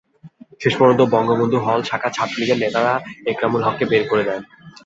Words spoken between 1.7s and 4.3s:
শাখা ছাত্রলীগের নেতারা একরামুল হককে বের করে